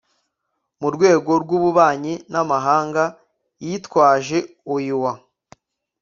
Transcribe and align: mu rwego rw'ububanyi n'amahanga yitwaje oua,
mu 0.79 0.87
rwego 0.95 1.31
rw'ububanyi 1.43 2.13
n'amahanga 2.31 3.03
yitwaje 3.65 4.37
oua, 4.73 5.13